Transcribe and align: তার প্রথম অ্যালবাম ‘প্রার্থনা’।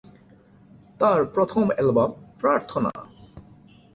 তার 0.99 1.19
প্রথম 1.25 1.65
অ্যালবাম 1.69 2.09
‘প্রার্থনা’। 2.39 2.91